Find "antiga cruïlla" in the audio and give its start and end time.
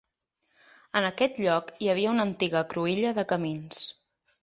2.31-3.17